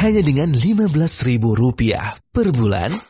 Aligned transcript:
hanya 0.00 0.22
dengan 0.22 0.54
15 0.54 0.92
ribu 1.26 1.56
rupiah 1.56 2.14
per 2.30 2.54
bulan, 2.54 3.00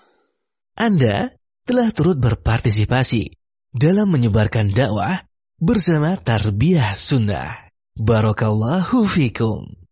Anda 0.76 1.34
telah 1.66 1.92
turut 1.92 2.16
berpartisipasi 2.16 3.36
dalam 3.74 4.12
menyebarkan 4.14 4.72
dakwah 4.72 5.26
bersama 5.60 6.16
Tarbiyah 6.16 6.96
Sunnah. 6.96 7.72
Barakallahu 7.96 9.04
fikum. 9.08 9.86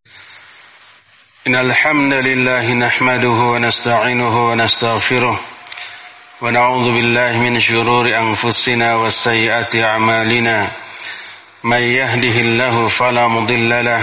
إن 1.45 1.53
الحمد 1.53 2.12
لله 2.12 2.73
نحمده 2.73 3.39
ونستعينه 3.52 4.34
ونستغفره 4.48 5.36
ونعوذ 6.43 6.86
بالله 6.89 7.32
من 7.36 7.61
شرور 7.61 8.09
أنفسنا 8.09 8.96
وسيئات 8.96 9.77
أعمالنا 9.77 10.68
من 11.64 11.82
يهده 11.84 12.36
الله 12.41 12.89
فلا 12.89 13.29
مضل 13.29 13.71
له 13.84 14.02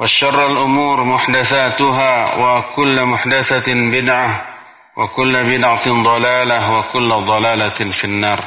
وشر 0.00 0.46
الأمور 0.46 1.04
محدثاتها 1.04 2.34
وكل 2.34 3.04
محدثة 3.04 3.72
بدعة 3.74 4.46
وكل 4.96 5.44
بدعة 5.44 6.02
ضلالة 6.02 6.78
وكل 6.78 7.08
ضلالة 7.24 7.90
في 7.90 8.04
النار. 8.04 8.44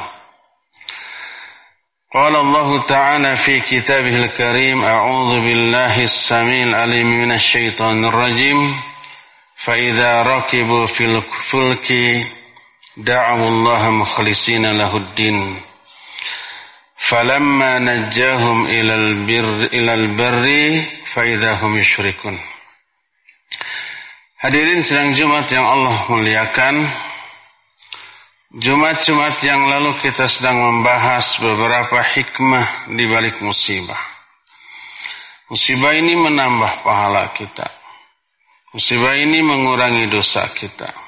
قال 2.14 2.36
الله 2.36 2.82
تعالى 2.82 3.36
في 3.36 3.60
كتابه 3.60 4.24
الكريم 4.24 4.84
أعوذ 4.84 5.40
بالله 5.40 6.02
السميع 6.02 6.62
العليم 6.62 7.06
من 7.06 7.32
الشيطان 7.32 8.04
الرجيم. 8.04 8.74
فإذا 9.56 10.22
ركبوا 10.22 10.86
في 10.86 11.04
الفلك 11.04 11.92
دعوا 12.96 13.48
الله 13.48 13.90
مخلصين 13.90 14.78
له 14.78 14.96
الدين. 14.96 15.67
falamma 16.98 17.78
najjahum 17.78 18.66
ilal 18.66 19.08
bir 19.28 19.46
ilal 19.78 20.06
barri 20.18 20.82
faidahum 21.06 21.78
yushrikun. 21.78 22.36
Hadirin 24.42 24.82
sedang 24.82 25.14
Jumat 25.14 25.46
yang 25.50 25.66
Allah 25.66 25.98
muliakan. 26.10 26.76
Jumat-Jumat 28.48 29.44
yang 29.44 29.60
lalu 29.60 30.00
kita 30.00 30.24
sedang 30.24 30.56
membahas 30.56 31.36
beberapa 31.36 32.00
hikmah 32.00 32.96
di 32.96 33.04
balik 33.04 33.44
musibah. 33.44 34.00
Musibah 35.52 35.92
ini 35.92 36.16
menambah 36.16 36.80
pahala 36.80 37.28
kita. 37.36 37.68
Musibah 38.72 39.16
ini 39.20 39.44
mengurangi 39.44 40.08
dosa 40.08 40.48
kita. 40.52 41.07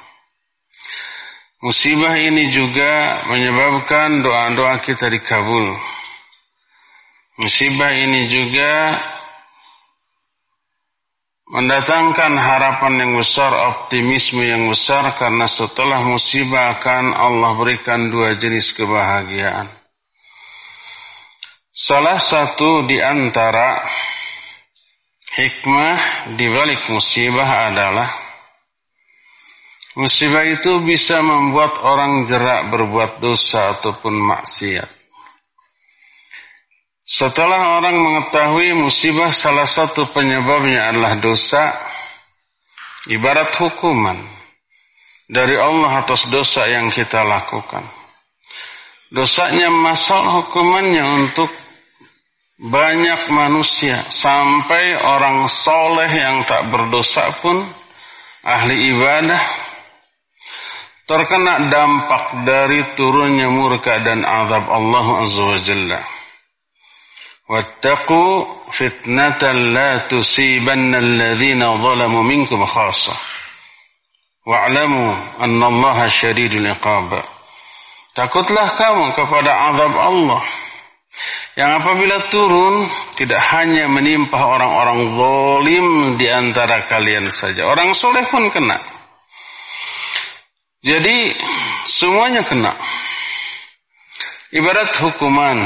Musibah 1.60 2.16
ini 2.16 2.48
juga 2.48 3.20
menyebabkan 3.28 4.24
doa-doa 4.24 4.80
kita 4.80 5.12
dikabul. 5.12 5.76
Musibah 7.36 7.92
ini 7.92 8.32
juga 8.32 8.96
mendatangkan 11.52 12.32
harapan 12.32 13.04
yang 13.04 13.12
besar, 13.12 13.52
optimisme 13.76 14.40
yang 14.40 14.72
besar 14.72 15.12
karena 15.20 15.44
setelah 15.44 16.00
musibah 16.00 16.80
akan 16.80 17.12
Allah 17.12 17.52
berikan 17.60 18.08
dua 18.08 18.40
jenis 18.40 18.72
kebahagiaan. 18.72 19.68
Salah 21.76 22.16
satu 22.16 22.88
di 22.88 23.04
antara 23.04 23.84
hikmah 25.36 26.32
di 26.40 26.46
balik 26.48 26.88
musibah 26.88 27.68
adalah 27.68 28.29
Musibah 29.98 30.46
itu 30.46 30.78
bisa 30.86 31.18
membuat 31.18 31.82
orang 31.82 32.22
jerak 32.22 32.70
berbuat 32.70 33.18
dosa 33.18 33.74
ataupun 33.74 34.14
maksiat. 34.14 34.86
Setelah 37.02 37.74
orang 37.74 37.98
mengetahui 37.98 38.70
musibah 38.78 39.34
salah 39.34 39.66
satu 39.66 40.06
penyebabnya 40.14 40.94
adalah 40.94 41.18
dosa, 41.18 41.74
ibarat 43.10 43.50
hukuman 43.58 44.14
dari 45.26 45.58
Allah 45.58 46.06
atas 46.06 46.22
dosa 46.30 46.70
yang 46.70 46.94
kita 46.94 47.26
lakukan. 47.26 47.82
Dosanya 49.10 49.74
masalah 49.74 50.38
hukumannya 50.38 51.02
untuk 51.02 51.50
banyak 52.62 53.26
manusia 53.34 54.06
sampai 54.06 54.94
orang 54.94 55.50
soleh 55.50 56.06
yang 56.06 56.46
tak 56.46 56.70
berdosa 56.70 57.34
pun 57.42 57.58
ahli 58.46 58.94
ibadah 58.94 59.69
terkena 61.10 61.66
dampak 61.66 62.46
dari 62.46 62.94
turunnya 62.94 63.50
murka 63.50 63.98
dan 63.98 64.22
azab 64.22 64.70
Allah 64.70 65.26
Azza 65.26 65.42
wa 65.42 65.58
Jalla. 65.58 66.00
Wattaqu 67.50 68.22
fitnatan 68.70 69.74
la 69.74 70.06
tusibanna 70.06 71.02
alladhina 71.02 71.74
zalamu 71.82 72.22
minkum 72.22 72.62
khassa. 72.62 73.10
Wa'lamu 74.46 75.02
anna 75.42 75.64
Allah 75.66 76.06
syadidul 76.06 76.70
iqab. 76.78 77.10
Takutlah 78.14 78.78
kamu 78.78 79.10
kepada 79.18 79.50
azab 79.74 79.98
Allah 79.98 80.42
yang 81.58 81.82
apabila 81.82 82.30
turun 82.30 82.86
tidak 83.18 83.42
hanya 83.50 83.90
menimpa 83.90 84.38
orang-orang 84.38 85.10
zalim 85.10 85.86
di 86.22 86.30
antara 86.30 86.86
kalian 86.86 87.34
saja. 87.34 87.66
Orang 87.66 87.98
soleh 87.98 88.22
pun 88.30 88.46
kena. 88.54 88.99
Jadi 90.80 91.36
semuanya 91.84 92.40
kena. 92.40 92.72
Ibarat 94.48 94.96
hukuman. 94.96 95.60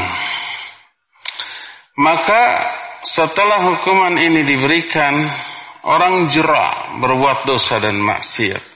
Maka 1.95 2.43
setelah 3.07 3.71
hukuman 3.71 4.19
ini 4.19 4.43
diberikan, 4.43 5.15
orang 5.87 6.27
jerak 6.27 6.99
berbuat 6.99 7.47
dosa 7.47 7.79
dan 7.79 8.03
maksiat. 8.03 8.75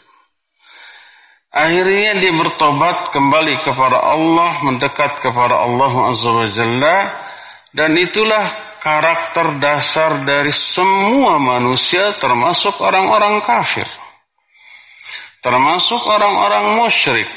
Akhirnya 1.51 2.23
dia 2.23 2.31
bertobat 2.31 3.11
kembali 3.11 3.67
kepada 3.67 3.99
Allah, 3.99 4.63
mendekat 4.63 5.19
kepada 5.19 5.59
Allah 5.59 5.93
Azza 6.07 6.31
wa 6.31 6.47
dan 7.75 7.91
itulah 7.99 8.47
karakter 8.79 9.59
dasar 9.59 10.23
dari 10.23 10.55
semua 10.55 11.43
manusia 11.43 12.15
termasuk 12.15 12.79
orang-orang 12.79 13.43
kafir 13.43 13.91
termasuk 15.45 16.03
orang-orang 16.07 16.79
musyrik. 16.81 17.31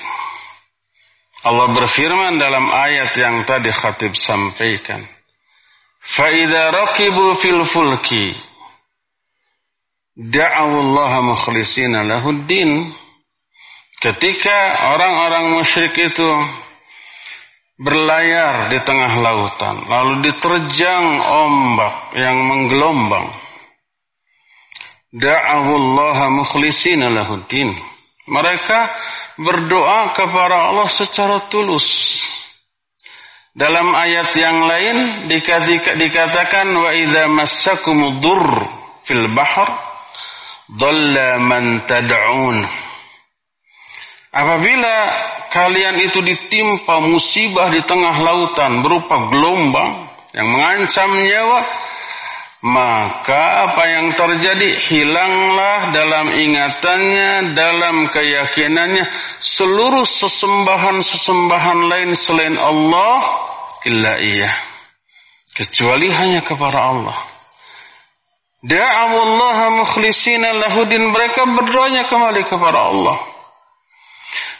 Allah 1.41 1.73
berfirman 1.73 2.37
dalam 2.37 2.69
ayat 2.69 3.17
yang 3.17 3.41
tadi 3.49 3.73
khatib 3.73 4.13
sampaikan. 4.13 5.01
Fa'idha 6.01 6.69
rakibu 6.69 7.33
fil 7.37 7.65
fulki 7.65 8.33
da'awullaha 10.17 11.25
mukhlisina 11.25 12.05
lahuddin. 12.05 12.85
Ketika 14.01 14.89
orang-orang 14.97 15.61
musyrik 15.61 15.93
itu 15.93 16.29
berlayar 17.77 18.69
di 18.73 18.81
tengah 18.81 19.13
lautan, 19.21 19.85
lalu 19.85 20.29
diterjang 20.29 21.05
ombak 21.21 22.17
yang 22.17 22.37
menggelombang. 22.49 23.29
Da'awullaha 25.13 26.33
mukhlisina 26.33 27.13
lahuddin. 27.13 27.90
Mereka 28.29 28.79
berdoa 29.41 30.13
kepada 30.13 30.69
Allah 30.69 30.89
secara 30.91 31.49
tulus. 31.49 32.21
Dalam 33.51 33.91
ayat 33.91 34.31
yang 34.37 34.63
lain 34.63 34.97
dikatakan 35.99 36.71
wa 36.71 36.95
idza 36.95 37.27
massakumud 37.27 38.23
durr 38.23 38.47
fil 39.03 39.27
bahr 39.35 39.67
dhalla 40.71 41.35
man 41.41 41.83
tad'un. 41.83 42.63
Apabila 44.31 44.95
kalian 45.51 45.99
itu 46.07 46.23
ditimpa 46.23 47.03
musibah 47.03 47.67
di 47.67 47.83
tengah 47.83 48.15
lautan 48.23 48.79
berupa 48.79 49.27
gelombang 49.27 50.07
yang 50.31 50.47
mengancam 50.47 51.11
nyawa, 51.11 51.67
maka 52.61 53.65
apa 53.65 53.83
yang 53.89 54.13
terjadi 54.13 54.77
hilanglah 54.85 55.89
dalam 55.89 56.29
ingatannya, 56.29 57.57
dalam 57.57 58.05
keyakinannya 58.13 59.09
seluruh 59.41 60.05
sesembahan-sesembahan 60.05 61.79
lain 61.89 62.13
selain 62.13 62.55
Allah 62.61 63.25
illa 63.89 64.13
iya. 64.21 64.53
Kecuali 65.57 66.13
hanya 66.13 66.45
kepada 66.45 66.79
Allah. 66.79 67.17
Da'awallaha 68.61 69.73
mukhlishina 69.81 70.53
lahudin 70.53 71.09
mereka 71.09 71.49
berdoanya 71.49 72.05
kembali 72.05 72.45
kepada 72.45 72.93
Allah 72.93 73.17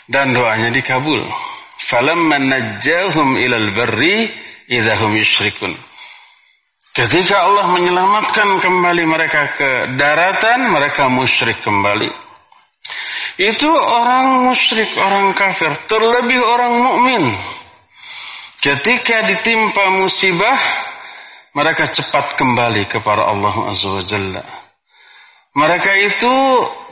dan 0.10 0.34
doanya 0.34 0.74
dikabul. 0.74 1.22
Falamma 1.78 2.42
najjahum 2.42 3.38
ilal 3.38 3.70
barri 3.78 4.34
idahum 4.66 5.14
yusyrikun. 5.22 5.78
Ketika 6.92 7.48
Allah 7.48 7.72
menyelamatkan 7.72 8.60
kembali 8.60 9.04
mereka 9.08 9.56
ke 9.56 9.70
daratan, 9.96 10.76
mereka 10.76 11.08
musyrik 11.08 11.64
kembali. 11.64 12.12
Itu 13.40 13.72
orang 13.72 14.52
musyrik, 14.52 14.92
orang 15.00 15.32
kafir, 15.32 15.72
terlebih 15.88 16.44
orang 16.44 16.84
mukmin. 16.84 17.32
Ketika 18.60 19.24
ditimpa 19.24 19.88
musibah, 20.04 20.60
mereka 21.56 21.88
cepat 21.88 22.36
kembali 22.36 22.84
kepada 22.92 23.24
Allah 23.24 23.56
Azza 23.72 23.88
wa 23.88 24.04
Jalla. 24.04 24.44
Mereka 25.56 25.92
itu 25.96 26.36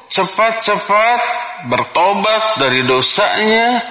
cepat-cepat 0.07 1.21
bertobat 1.67 2.55
dari 2.55 2.87
dosanya, 2.87 3.83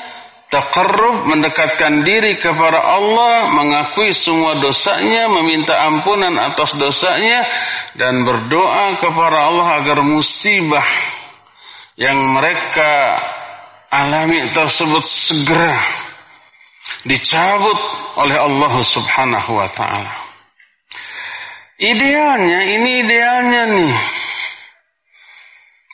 takarrub 0.49 1.29
mendekatkan 1.29 2.05
diri 2.05 2.41
kepada 2.41 2.81
Allah, 2.81 3.53
mengakui 3.53 4.17
semua 4.17 4.56
dosanya, 4.56 5.29
meminta 5.29 5.77
ampunan 5.77 6.33
atas 6.41 6.77
dosanya 6.77 7.45
dan 7.97 8.25
berdoa 8.25 8.97
kepada 8.97 9.39
Allah 9.53 9.69
agar 9.85 10.00
musibah 10.00 10.89
yang 12.00 12.17
mereka 12.33 13.21
alami 13.93 14.49
tersebut 14.53 15.05
segera 15.05 15.77
dicabut 17.05 17.79
oleh 18.17 18.37
Allah 18.37 18.75
Subhanahu 18.81 19.53
wa 19.53 19.69
taala. 19.69 20.15
Idealnya 21.79 22.61
ini 22.75 23.06
idealnya 23.06 23.62
nih 23.71 23.94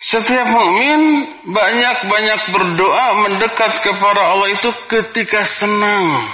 setiap 0.04 0.44
mukmin 0.44 1.24
banyak-banyak 1.48 2.52
berdoa 2.52 3.24
mendekat 3.24 3.80
kepada 3.80 4.36
Allah 4.36 4.52
itu 4.52 4.68
ketika 4.84 5.48
senang. 5.48 6.28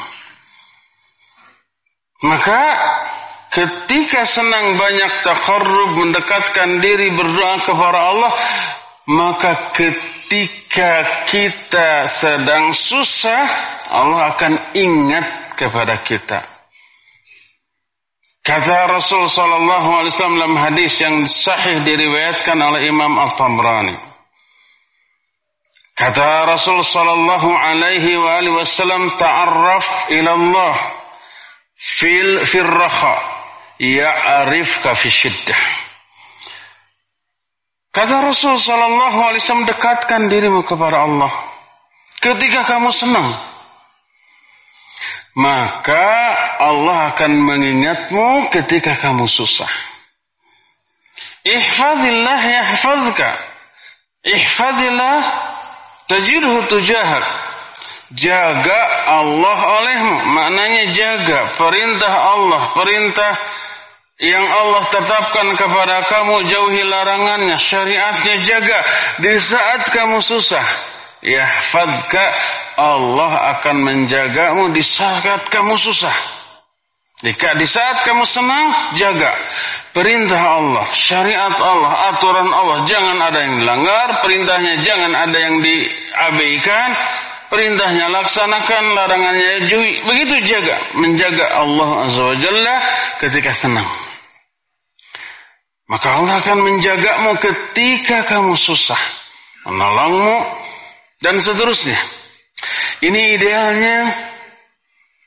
Maka 2.26 2.62
ketika 3.55 4.26
senang 4.26 4.75
banyak 4.75 5.22
takarrub 5.22 6.02
mendekatkan 6.02 6.82
diri 6.82 7.14
berdoa 7.14 7.62
kepada 7.62 8.00
Allah, 8.11 8.32
maka 9.06 9.70
ketika 9.70 11.23
kita 11.31 12.11
sedang 12.11 12.75
susah, 12.75 13.46
Allah 13.87 14.34
akan 14.34 14.75
ingat 14.75 15.55
kepada 15.55 16.02
kita. 16.02 16.50
Kata 18.40 18.88
Rasul 18.88 19.28
sallallahu 19.28 19.88
alaihi 20.00 20.12
wasallam 20.16 20.40
dalam 20.40 20.56
hadis 20.56 20.96
yang 20.96 21.28
sahih 21.28 21.84
diriwayatkan 21.84 22.56
oleh 22.56 22.88
Imam 22.88 23.20
At-Tabrani. 23.20 23.96
Kata 25.92 26.48
Rasul 26.48 26.81
sallallahu 26.81 27.52
alaihi 27.52 28.16
wasallam 28.56 29.20
ta'arraf 29.20 30.08
ila 30.08 30.31
Allah 30.32 30.76
fil 31.76 32.40
firraha 32.48 33.20
ya'rifka 33.76 34.96
fi 34.96 35.08
syiddah. 35.12 35.60
Kata 37.92 38.25
Rasul 38.25 38.56
sallallahu 38.56 39.19
alaihi 39.20 39.44
wasallam 39.44 39.69
dekatkan 39.69 40.32
dirimu 40.32 40.64
kepada 40.64 41.04
Allah 41.04 41.28
ketika 42.25 42.64
kamu 42.64 42.88
senang 42.88 43.28
maka 45.40 46.08
Allah 46.60 47.16
akan 47.16 47.32
mengingatmu 47.32 48.52
ketika 48.52 48.92
kamu 48.92 49.25
susah. 49.25 49.69
Ihfadillah 51.48 52.40
yahfazka. 52.44 53.31
Ihfadillah 54.20 55.19
tajidhu 56.04 56.69
tujahak. 56.69 57.25
Jaga 58.12 58.81
Allah 59.08 59.58
olehmu. 59.81 60.16
Maknanya 60.37 60.92
jaga 60.92 61.56
perintah 61.56 62.12
Allah. 62.12 62.76
Perintah 62.76 63.32
yang 64.20 64.44
Allah 64.44 64.84
tetapkan 64.92 65.56
kepada 65.56 66.04
kamu 66.04 66.44
jauhi 66.44 66.84
larangannya. 66.84 67.56
Syariatnya 67.56 68.44
jaga. 68.44 68.78
Di 69.25 69.40
saat 69.40 69.88
kamu 69.88 70.20
susah. 70.20 70.66
Yahfadka 71.25 72.25
Allah 72.76 73.58
akan 73.58 73.76
menjagamu 73.82 74.70
di 74.75 74.82
saat 74.84 75.49
kamu 75.49 75.75
susah. 75.81 76.40
Jika 77.20 77.52
di 77.61 77.69
saat 77.69 78.00
kamu 78.08 78.25
senang, 78.25 78.96
jaga 78.96 79.37
perintah 79.93 80.40
Allah, 80.40 80.88
syariat 80.96 81.52
Allah, 81.52 82.17
aturan 82.17 82.49
Allah. 82.49 82.88
Jangan 82.88 83.20
ada 83.20 83.44
yang 83.44 83.61
dilanggar, 83.61 84.25
perintahnya 84.25 84.81
jangan 84.81 85.12
ada 85.12 85.37
yang 85.37 85.61
diabaikan. 85.61 86.96
Perintahnya 87.50 88.06
laksanakan, 88.14 88.94
larangannya 88.94 89.66
jui. 89.66 90.00
Begitu 90.06 90.49
jaga, 90.49 90.94
menjaga 90.94 91.50
Allah 91.50 92.06
Azza 92.06 92.23
wa 92.23 92.37
Jalla 92.38 92.76
ketika 93.19 93.50
senang. 93.50 93.90
Maka 95.90 96.23
Allah 96.23 96.38
akan 96.38 96.58
menjagamu 96.62 97.34
ketika 97.43 98.23
kamu 98.23 98.55
susah. 98.55 99.02
Menolongmu 99.66 100.47
dan 101.21 101.42
seterusnya. 101.42 101.99
Ini 103.00 103.40
idealnya. 103.40 103.99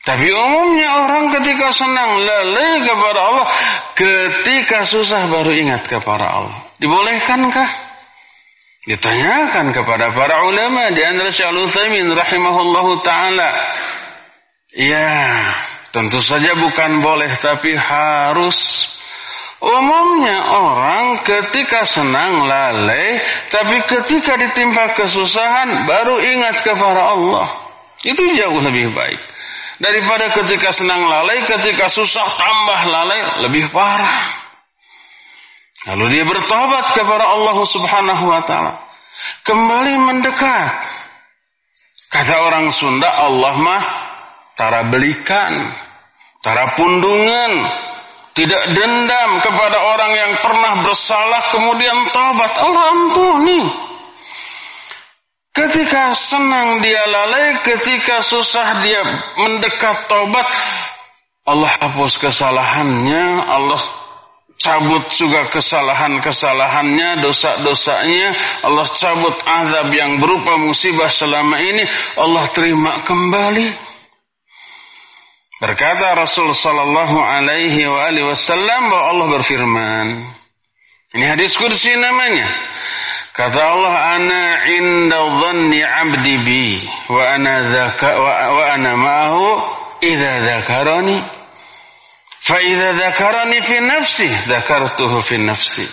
Tapi 0.03 0.27
umumnya 0.29 1.07
orang 1.07 1.31
ketika 1.39 1.71
senang 1.71 2.19
lalai 2.21 2.83
kepada 2.83 3.19
Allah, 3.23 3.47
ketika 3.95 4.83
susah 4.83 5.31
baru 5.31 5.55
ingat 5.55 5.87
kepada 5.87 6.27
Allah. 6.27 6.59
Dibolehkankah? 6.77 7.69
Ditanyakan 8.83 9.71
kepada 9.71 10.11
para 10.11 10.43
ulama 10.43 10.91
di 10.91 10.99
antara 11.07 11.31
Syekh 11.31 11.55
Utsaimin 11.55 12.11
rahimahullahu 12.11 12.99
taala. 12.99 13.71
Ya, 14.75 15.55
tentu 15.95 16.19
saja 16.19 16.51
bukan 16.59 16.99
boleh 16.99 17.31
tapi 17.39 17.71
harus 17.79 18.91
Umumnya 19.63 20.43
orang 20.59 21.23
ketika 21.23 21.87
senang 21.87 22.43
lalai, 22.51 23.15
tapi 23.47 23.79
ketika 23.87 24.35
ditimpa 24.35 24.91
kesusahan 24.91 25.87
baru 25.87 26.19
ingat 26.19 26.67
kepada 26.67 27.15
Allah. 27.15 27.62
Itu 28.03 28.21
jauh 28.35 28.59
lebih 28.59 28.91
baik. 28.91 29.21
Daripada 29.79 30.29
ketika 30.35 30.75
senang 30.75 31.07
lalai, 31.07 31.47
ketika 31.47 31.87
susah 31.87 32.27
tambah 32.27 32.81
lalai, 32.87 33.19
lebih 33.47 33.71
parah. 33.71 34.21
Lalu 35.91 36.19
dia 36.19 36.23
bertobat 36.23 36.95
kepada 36.95 37.25
Allah 37.27 37.57
Subhanahu 37.63 38.23
wa 38.27 38.41
taala. 38.43 38.79
Kembali 39.43 39.93
mendekat. 39.99 40.75
Kata 42.07 42.35
orang 42.45 42.69
Sunda, 42.69 43.09
Allah 43.09 43.55
mah 43.57 43.83
tara 44.53 44.85
belikan, 44.87 45.65
tara 46.45 46.77
pundungan, 46.77 47.51
tidak 48.37 48.63
dendam 48.77 49.41
kepada 49.41 49.77
orang 49.81 50.11
yang 50.13 50.31
pernah 50.37 50.73
bersalah 50.85 51.49
kemudian 51.49 52.09
taubat. 52.13 52.53
Allah 52.61 52.83
ampuni. 52.93 53.92
Ketika 55.53 56.17
senang 56.17 56.81
dia 56.81 57.05
lalai, 57.05 57.61
ketika 57.61 58.25
susah 58.25 58.81
dia 58.81 59.05
mendekat 59.37 60.09
taubat, 60.09 60.49
Allah 61.45 61.77
hapus 61.77 62.17
kesalahannya, 62.17 63.45
Allah 63.45 63.77
cabut 64.57 65.05
juga 65.13 65.45
kesalahan-kesalahannya, 65.53 67.21
dosa-dosanya, 67.21 68.33
Allah 68.65 68.89
cabut 68.97 69.37
azab 69.45 69.93
yang 69.93 70.17
berupa 70.17 70.57
musibah 70.57 71.13
selama 71.13 71.61
ini, 71.61 71.85
Allah 72.17 72.49
terima 72.49 73.05
kembali. 73.05 73.93
Berkata 75.61 76.17
Rasul 76.17 76.49
sallallahu 76.49 77.21
alaihi 77.21 77.85
wa 77.85 78.01
alihi 78.09 78.25
wasallam 78.25 78.89
bahwa 78.89 79.05
Allah 79.05 79.27
berfirman, 79.37 80.07
Ini 81.13 81.25
hadis 81.37 81.53
kursi 81.53 81.93
namanya. 81.93 82.49
Kata 83.33 83.59
Allah, 83.65 83.93
"Ana 84.13 84.43
inda 84.77 85.17
dhanni 85.41 85.81
'abdi 85.81 86.35
bi 86.45 86.65
wa 87.09 87.33
ana 87.33 87.65
zaka 87.65 88.13
wa, 88.13 88.33
wa 88.53 88.63
ana 88.77 88.91
ma'ahu 88.93 89.45
idza 90.05 90.31
dzakarani 90.45 91.17
fa 92.45 92.61
idza 92.61 92.93
dzakarani 92.93 93.57
fi 93.61 93.75
nafsi 93.81 94.27
dzakartuhu 94.29 95.17
fi 95.25 95.37
nafsi." 95.41 95.89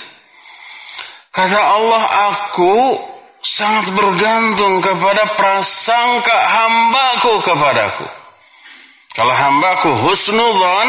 Kata 1.32 1.56
Allah, 1.56 2.02
aku 2.28 3.00
sangat 3.40 3.88
bergantung 3.96 4.84
kepada 4.84 5.32
prasangka 5.32 6.36
hambaku 6.36 7.40
kepadaku. 7.40 8.06
Kalau 9.16 9.34
hambaku 9.34 9.90
husnudzon 10.06 10.88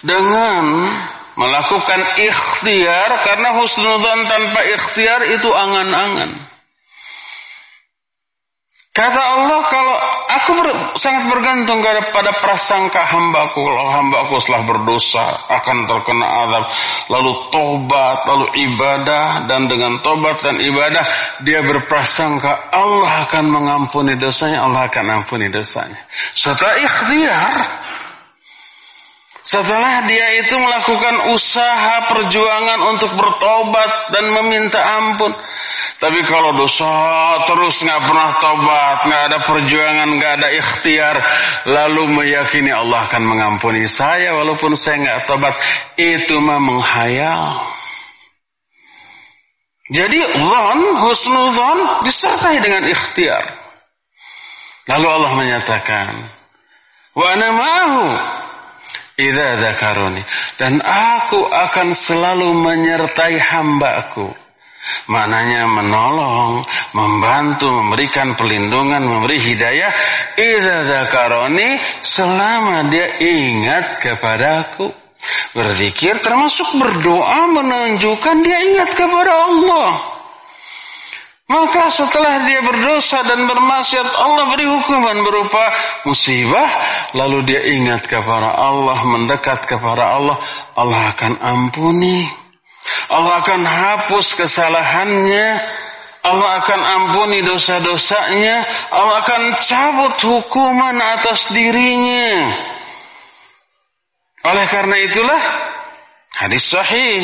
dengan 0.00 0.64
melakukan 1.36 2.00
ikhtiar 2.16 3.10
karena 3.22 3.48
husnudzon 3.60 4.20
tanpa 4.26 4.60
ikhtiar 4.72 5.20
itu 5.30 5.48
angan-angan. 5.52 6.56
Kata 8.96 9.20
Allah 9.20 9.60
kalau 9.68 9.96
aku 10.32 10.50
ber, 10.56 10.68
sangat 10.96 11.28
bergantung 11.28 11.84
pada 11.84 12.32
prasangka 12.40 13.04
hambaku. 13.04 13.60
Kalau 13.60 13.92
hambaku 13.92 14.40
setelah 14.40 14.64
berdosa 14.64 15.20
akan 15.52 15.84
terkena 15.84 16.24
azab. 16.48 16.64
Lalu 17.12 17.32
tobat, 17.52 18.24
lalu 18.24 18.46
ibadah. 18.56 19.44
Dan 19.44 19.68
dengan 19.68 20.00
tobat 20.00 20.40
dan 20.40 20.56
ibadah 20.56 21.04
dia 21.44 21.60
berprasangka 21.60 22.72
Allah 22.72 23.28
akan 23.28 23.44
mengampuni 23.52 24.16
dosanya. 24.16 24.64
Allah 24.64 24.88
akan 24.88 25.20
ampuni 25.20 25.52
dosanya. 25.52 26.00
Setelah 26.32 26.80
ikhtiar 26.80 27.52
setelah 29.46 30.02
dia 30.10 30.42
itu 30.42 30.58
melakukan 30.58 31.30
usaha 31.30 32.10
perjuangan 32.10 32.82
untuk 32.90 33.14
bertobat 33.14 34.10
dan 34.10 34.34
meminta 34.34 34.82
ampun. 34.82 35.30
Tapi 36.02 36.26
kalau 36.26 36.50
dosa 36.58 36.90
terus 37.46 37.78
nggak 37.78 38.02
pernah 38.10 38.30
tobat, 38.42 39.06
nggak 39.06 39.22
ada 39.30 39.38
perjuangan, 39.46 40.08
nggak 40.18 40.32
ada 40.42 40.48
ikhtiar, 40.50 41.16
lalu 41.62 42.10
meyakini 42.10 42.74
Allah 42.74 43.06
akan 43.06 43.22
mengampuni 43.22 43.86
saya 43.86 44.34
walaupun 44.34 44.74
saya 44.74 44.98
nggak 45.14 45.30
tobat, 45.30 45.54
itu 45.94 46.42
mah 46.42 46.58
menghayal. 46.58 47.70
Jadi 49.86 50.42
zon, 50.42 50.80
husnuzon 51.06 51.78
disertai 52.02 52.58
dengan 52.58 52.82
ikhtiar. 52.82 53.46
Lalu 54.90 55.06
Allah 55.06 55.32
menyatakan, 55.38 56.18
wa 57.14 57.26
ana 57.30 57.48
Idza 59.16 59.56
dan 60.60 60.84
aku 60.84 61.40
akan 61.48 61.96
selalu 61.96 62.52
menyertai 62.52 63.40
hambaku. 63.40 64.28
Maknanya 65.08 65.64
menolong, 65.66 66.60
membantu, 66.92 67.72
memberikan 67.72 68.36
perlindungan, 68.36 69.00
memberi 69.00 69.40
hidayah. 69.40 69.92
Idza 70.36 71.08
selama 72.04 72.92
dia 72.92 73.16
ingat 73.16 74.04
kepadaku. 74.04 74.92
Berzikir 75.56 76.20
termasuk 76.20 76.76
berdoa 76.76 77.48
menunjukkan 77.56 78.36
dia 78.44 78.58
ingat 78.68 78.92
kepada 78.92 79.32
Allah. 79.32 80.15
Maka 81.46 81.94
setelah 81.94 82.42
dia 82.42 82.58
berdosa 82.58 83.22
dan 83.22 83.46
bermaksiat 83.46 84.18
Allah 84.18 84.50
beri 84.50 84.66
hukuman 84.66 85.22
berupa 85.22 85.62
musibah. 86.02 86.66
Lalu 87.14 87.46
dia 87.46 87.62
ingat 87.62 88.10
kepada 88.10 88.50
Allah, 88.50 88.98
mendekat 89.06 89.62
kepada 89.62 90.18
Allah. 90.18 90.42
Allah 90.74 91.14
akan 91.14 91.38
ampuni. 91.38 92.26
Allah 93.06 93.46
akan 93.46 93.62
hapus 93.62 94.34
kesalahannya. 94.34 95.62
Allah 96.26 96.50
akan 96.66 96.80
ampuni 96.82 97.46
dosa-dosanya. 97.46 98.66
Allah 98.90 99.22
akan 99.22 99.42
cabut 99.62 100.18
hukuman 100.18 100.98
atas 100.98 101.46
dirinya. 101.54 102.50
Oleh 104.42 104.66
karena 104.66 104.98
itulah 105.06 105.42
hadis 106.34 106.66
sahih 106.66 107.22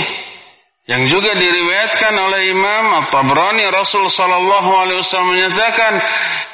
yang 0.83 1.07
juga 1.07 1.39
diriwayatkan 1.39 2.11
oleh 2.11 2.51
Imam 2.51 3.07
At-Tabrani 3.07 3.71
Rasul 3.71 4.11
sallallahu 4.11 4.71
alaihi 4.83 4.99
wasallam 4.99 5.31
menyatakan 5.31 6.03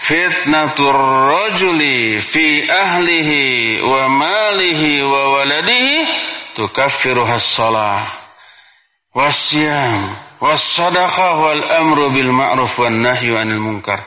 fitnatur 0.04 0.92
rajuli 1.32 2.20
fi 2.20 2.60
ahlihi 2.68 3.80
wa 3.80 4.04
malihi 4.12 5.00
wa 5.00 5.22
waladihi 5.32 5.96
tukaffiruha 6.60 7.40
as-salah 7.40 8.04
wasyam 9.16 9.96
was-sadaqah 10.44 11.32
wal 11.40 11.64
amru 11.64 12.12
bil 12.12 12.28
ma'ruf 12.28 12.76
wan 12.84 13.00
nahyu 13.00 13.32
anil 13.32 13.64
munkar 13.64 14.04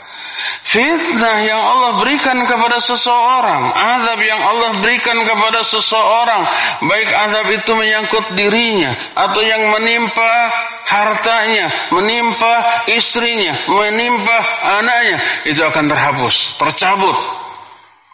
Fitnah 0.61 1.41
yang 1.41 1.57
Allah 1.57 1.97
berikan 1.97 2.37
kepada 2.45 2.77
seseorang, 2.77 3.73
azab 3.73 4.19
yang 4.21 4.39
Allah 4.45 4.77
berikan 4.77 5.17
kepada 5.25 5.65
seseorang, 5.65 6.45
baik 6.85 7.09
azab 7.09 7.47
itu 7.49 7.71
menyangkut 7.73 8.25
dirinya 8.37 8.93
atau 9.17 9.41
yang 9.41 9.73
menimpa 9.73 10.53
hartanya, 10.85 11.65
menimpa 11.89 12.85
istrinya, 12.93 13.57
menimpa 13.73 14.37
anaknya, 14.79 15.17
itu 15.49 15.61
akan 15.65 15.89
terhapus, 15.89 16.55
tercabut 16.61 17.17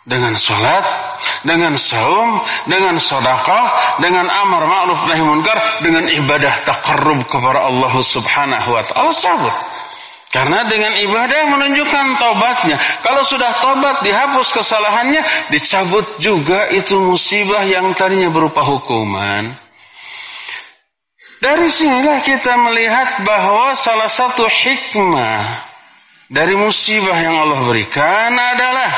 dengan 0.07 0.39
sholat, 0.39 0.87
dengan 1.43 1.75
saum, 1.75 2.39
dengan 2.63 2.95
sedekah, 2.95 3.99
dengan 3.99 4.23
amar 4.23 4.63
ma'ruf 4.63 5.03
nahi 5.03 5.19
munkar, 5.19 5.83
dengan 5.83 6.07
ibadah 6.07 6.63
takarrub 6.63 7.27
kepada 7.27 7.67
Allah 7.67 7.91
Subhanahu 7.91 8.71
wa 8.71 8.81
taala 8.87 9.11
cabut. 9.11 9.55
Karena 10.27 10.67
dengan 10.67 10.91
ibadah 11.07 11.55
menunjukkan 11.55 12.05
tobatnya. 12.19 12.77
Kalau 12.99 13.23
sudah 13.23 13.63
tobat 13.63 14.03
dihapus 14.03 14.51
kesalahannya, 14.51 15.23
dicabut 15.55 16.19
juga 16.19 16.67
itu 16.75 16.99
musibah 16.99 17.63
yang 17.63 17.95
tadinya 17.95 18.27
berupa 18.27 18.59
hukuman. 18.67 19.55
Dari 21.37 21.69
sinilah 21.69 22.19
kita 22.27 22.53
melihat 22.59 23.23
bahwa 23.23 23.77
salah 23.77 24.09
satu 24.09 24.43
hikmah 24.49 25.45
dari 26.27 26.59
musibah 26.59 27.15
yang 27.23 27.39
Allah 27.39 27.63
berikan 27.63 28.33
adalah 28.35 28.91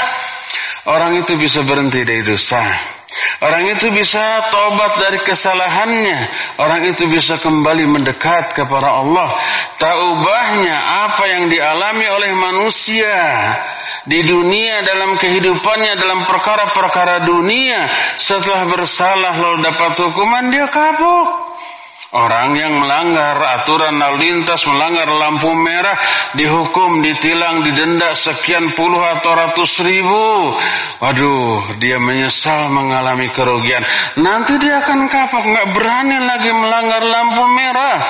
orang 0.89 1.19
itu 1.19 1.38
bisa 1.38 1.62
berhenti 1.62 2.01
dari 2.07 2.25
dosa. 2.25 2.63
Orang 3.41 3.65
itu 3.73 3.89
bisa 3.89 4.51
tobat 4.53 5.01
dari 5.01 5.19
kesalahannya. 5.25 6.29
Orang 6.61 6.85
itu 6.85 7.09
bisa 7.09 7.41
kembali 7.41 7.89
mendekat 7.89 8.53
kepada 8.53 9.01
Allah. 9.01 9.33
Taubahnya 9.81 10.77
apa 11.09 11.23
yang 11.25 11.49
dialami 11.49 12.05
oleh 12.05 12.31
manusia 12.37 13.17
di 14.05 14.21
dunia 14.21 14.85
dalam 14.85 15.17
kehidupannya 15.17 15.97
dalam 15.97 16.21
perkara-perkara 16.29 17.25
dunia 17.25 17.89
setelah 18.21 18.69
bersalah 18.69 19.33
lalu 19.41 19.65
dapat 19.65 19.91
hukuman 19.97 20.53
dia 20.53 20.69
kapok. 20.69 21.48
Orang 22.09 22.57
yang 22.57 22.73
melanggar 22.73 23.37
aturan 23.61 24.01
lalu 24.01 24.17
lintas, 24.17 24.65
melanggar 24.65 25.05
lampu 25.13 25.53
merah, 25.53 25.93
dihukum, 26.33 27.05
ditilang, 27.05 27.61
didenda 27.61 28.17
sekian 28.17 28.73
puluh 28.73 28.97
atau 29.13 29.37
ratus 29.37 29.77
ribu. 29.85 30.57
Waduh, 31.05 31.77
dia 31.77 32.01
menyesal 32.01 32.73
mengalami 32.73 33.29
kerugian. 33.29 33.85
Nanti 34.25 34.57
dia 34.57 34.81
akan 34.81 35.05
kapok, 35.05 35.53
nggak 35.53 35.69
berani 35.77 36.17
lagi 36.17 36.49
melanggar 36.49 37.03
lampu 37.05 37.45
merah. 37.53 38.01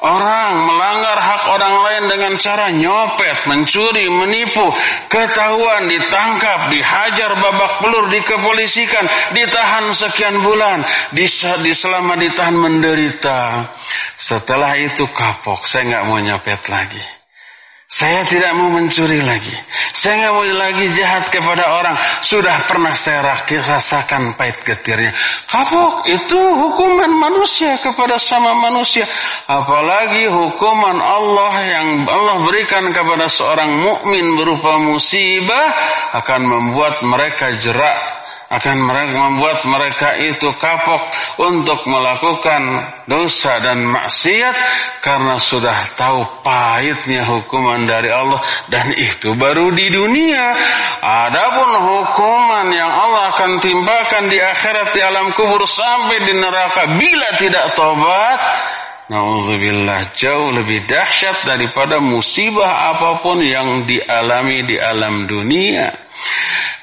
Orang 0.00 0.64
melanggar 0.64 1.20
hak 1.20 1.44
orang 1.52 1.76
lain 1.84 2.04
dengan 2.08 2.32
cara 2.40 2.72
nyopet, 2.72 3.44
mencuri, 3.44 4.08
menipu, 4.08 4.72
ketahuan, 5.12 5.92
ditangkap, 5.92 6.72
dihajar 6.72 7.36
babak 7.36 7.84
pelur, 7.84 8.08
dikepolisikan, 8.08 9.04
ditahan 9.36 9.92
sekian 9.92 10.40
bulan, 10.40 10.88
di 11.12 11.28
selama 11.28 12.16
ditahan 12.16 12.56
menderita. 12.56 13.68
Setelah 14.16 14.80
itu 14.80 15.04
kapok, 15.04 15.68
saya 15.68 15.84
nggak 15.84 16.04
mau 16.08 16.16
nyopet 16.16 16.64
lagi. 16.72 17.19
Saya 17.90 18.22
tidak 18.22 18.54
mau 18.54 18.70
mencuri 18.70 19.18
lagi. 19.18 19.50
Saya 19.90 20.22
nggak 20.22 20.34
mau 20.38 20.46
lagi 20.46 20.86
jahat 20.94 21.26
kepada 21.26 21.74
orang. 21.74 21.98
Sudah 22.22 22.62
pernah 22.62 22.94
saya 22.94 23.34
rasakan 23.66 24.38
pahit 24.38 24.62
getirnya. 24.62 25.10
Kapok 25.50 26.06
itu 26.06 26.38
hukuman 26.38 27.10
manusia 27.10 27.82
kepada 27.82 28.14
sama 28.22 28.54
manusia. 28.54 29.10
Apalagi 29.50 30.22
hukuman 30.30 31.02
Allah 31.02 31.54
yang 31.66 32.06
Allah 32.06 32.46
berikan 32.46 32.94
kepada 32.94 33.26
seorang 33.26 33.82
mukmin 33.82 34.38
berupa 34.38 34.78
musibah 34.78 35.74
akan 36.14 36.46
membuat 36.46 37.02
mereka 37.02 37.58
jerak 37.58 38.19
akan 38.50 38.76
membuat 38.82 39.62
mereka 39.62 40.18
itu 40.18 40.50
kapok 40.58 41.14
untuk 41.38 41.86
melakukan 41.86 42.62
dosa 43.06 43.62
dan 43.62 43.86
maksiat 43.86 44.56
karena 44.98 45.38
sudah 45.38 45.86
tahu 45.94 46.42
pahitnya 46.42 47.30
hukuman 47.30 47.86
dari 47.86 48.10
Allah 48.10 48.42
dan 48.66 48.90
itu 48.98 49.38
baru 49.38 49.70
di 49.70 49.86
dunia. 49.94 50.58
Adapun 50.98 51.70
hukuman 51.78 52.66
yang 52.74 52.90
Allah 52.90 53.30
akan 53.38 53.62
timpakan 53.62 54.26
di 54.26 54.42
akhirat 54.42 54.98
di 54.98 55.00
alam 55.00 55.30
kubur 55.30 55.62
sampai 55.70 56.18
di 56.26 56.34
neraka 56.34 56.98
bila 56.98 57.30
tidak 57.38 57.70
tobat 57.70 58.40
Nauzubillah 59.10 60.14
jauh 60.14 60.54
lebih 60.54 60.86
dahsyat 60.86 61.42
daripada 61.42 61.98
musibah 61.98 62.94
apa 62.94 63.18
pun 63.18 63.42
yang 63.42 63.82
dialami 63.82 64.62
di 64.70 64.78
alam 64.78 65.26
dunia. 65.26 65.90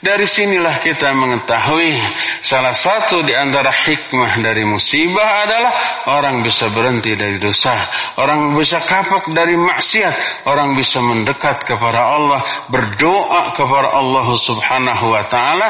Dari 0.07 0.23
sinilah 0.23 0.79
kita 0.79 1.11
mengetahui 1.11 1.99
salah 2.39 2.71
satu 2.71 3.27
di 3.27 3.35
antara 3.35 3.75
hikmah 3.83 4.39
dari 4.39 4.63
musibah 4.63 5.43
adalah 5.43 5.73
orang 6.07 6.47
bisa 6.47 6.71
berhenti 6.71 7.11
dari 7.11 7.35
dosa, 7.35 7.75
orang 8.15 8.55
bisa 8.55 8.79
kapok 8.79 9.35
dari 9.35 9.59
maksiat, 9.59 10.47
orang 10.47 10.79
bisa 10.79 11.03
mendekat 11.03 11.67
kepada 11.67 12.07
Allah, 12.07 12.39
berdoa 12.71 13.51
kepada 13.51 13.99
Allah 13.99 14.27
Subhanahu 14.31 15.11
wa 15.11 15.23
taala 15.27 15.67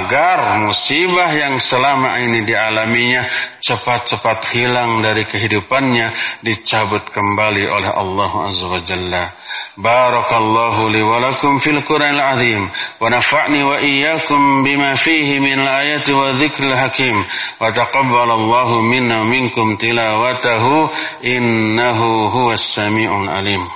agar 0.00 0.56
musibah 0.64 1.28
yang 1.36 1.60
selama 1.60 2.24
ini 2.24 2.48
dialaminya 2.48 3.28
cepat-cepat 3.60 4.48
hilang 4.48 5.04
dari 5.04 5.28
kehidupannya, 5.28 6.40
dicabut 6.40 7.04
kembali 7.04 7.68
oleh 7.68 7.92
Allah 7.92 8.32
Azza 8.48 8.64
wa 8.64 8.80
Jalla. 8.80 9.41
Barakallahu 9.77 10.89
li 10.89 11.01
wa 11.03 11.19
lakum 11.19 11.59
fil 11.59 11.81
Qur'anil 11.83 12.21
azim 12.21 12.69
wa 13.01 13.07
ونفعني 13.17 13.63
وإياكم 13.63 14.63
بما 14.63 14.93
فيه 14.93 15.39
من 15.39 15.59
الآيات 15.59 16.09
والذكر 16.09 16.63
الحكيم 16.63 17.25
وتقبل 17.61 18.31
الله 18.31 18.81
منا 18.81 19.21
ومنكم 19.21 19.75
تلاوته 19.75 20.89
إنه 21.25 22.27
هو 22.27 22.51
السميع 22.51 23.23
العليم 23.23 23.67